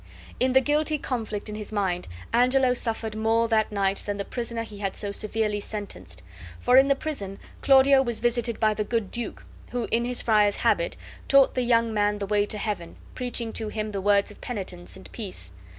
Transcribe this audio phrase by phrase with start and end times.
[0.39, 4.63] In the guilty conflict in his mind Angelo suffered more that night than the prisoner
[4.63, 6.23] he had so severely sentenced;
[6.59, 10.55] for in the prison Claudio was visited by the good duke, who, in his friar's
[10.55, 14.41] habit, taught the young man the way to heaven, preaching to him the words of
[14.41, 15.51] penitence and peace.